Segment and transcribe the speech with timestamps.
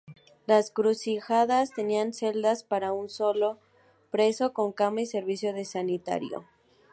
[0.47, 3.59] Las crujías tenían celdas para un solo
[4.09, 6.43] preso con cama y servicio de sanitario.